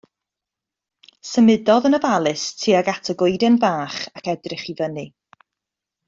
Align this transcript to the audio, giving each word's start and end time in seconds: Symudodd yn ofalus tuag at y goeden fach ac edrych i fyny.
Symudodd 1.31 1.87
yn 1.89 1.97
ofalus 1.97 2.45
tuag 2.63 2.89
at 2.93 3.11
y 3.13 3.15
goeden 3.21 3.59
fach 3.65 3.99
ac 4.21 4.31
edrych 4.33 4.65
i 4.73 4.79
fyny. 4.81 5.05